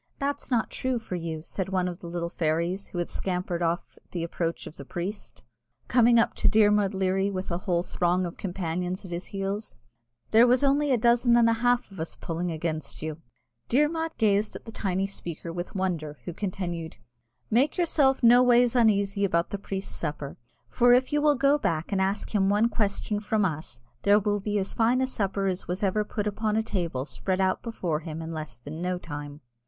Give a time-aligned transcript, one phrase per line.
[0.17, 3.99] "That's not true for you," said one of the little fairies who had scampered off
[4.03, 5.43] at the approach of the priest,
[5.87, 9.75] coming up to Dermod Leary with a whole throng of companions at his heels;
[10.31, 13.21] "there was only a dozen and a half of us pulling against you."
[13.69, 16.95] Dermod gazed on the tiny speaker with wonder, who continued,
[17.51, 20.35] "Make yourself noways uneasy about the priest's supper;
[20.67, 24.39] for if you will go back and ask him one question from us, there will
[24.39, 27.99] be as fine a supper as ever was put on a table spread out before
[27.99, 29.41] him in less than no time."